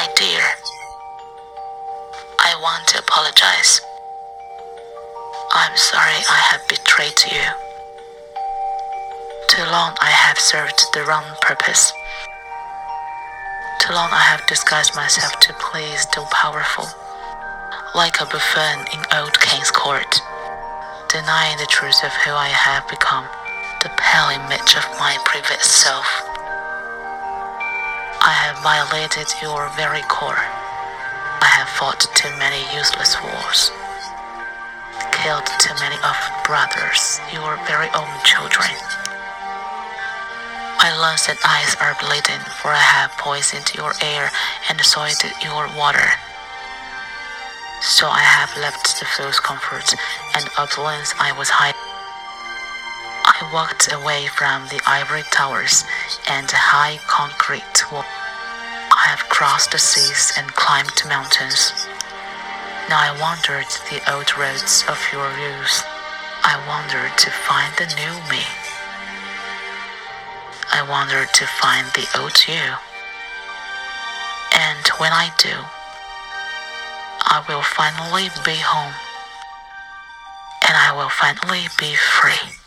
[0.00, 0.40] My dear,
[2.38, 3.82] I want to apologize.
[5.52, 7.44] I'm sorry I have betrayed you.
[9.48, 11.92] Too long I have served the wrong purpose.
[13.80, 16.88] Too long I have disguised myself to please the powerful,
[17.94, 20.16] like a buffoon in old king's court,
[21.12, 23.28] denying the truth of who I have become,
[23.82, 26.29] the pale image of my previous self.
[28.22, 30.44] I have violated your very core.
[31.40, 33.72] I have fought too many useless wars,
[35.10, 38.68] killed too many of brothers, your very own children.
[40.84, 44.30] My lungs and eyes are bleeding, for I have poisoned your air
[44.68, 46.12] and soiled your water.
[47.80, 49.96] So I have left the false comforts
[50.34, 51.89] and opulence I was hiding.
[53.52, 55.82] Walked away from the ivory towers
[56.28, 58.06] and high concrete walls.
[58.94, 61.74] I have crossed the seas and climbed mountains.
[62.86, 65.82] Now I wandered the old roads of your youth.
[66.46, 68.46] I wandered to find the new me.
[70.70, 72.78] I wander to find the old you.
[74.54, 75.58] And when I do,
[77.26, 78.94] I will finally be home.
[80.70, 82.59] And I will finally be free.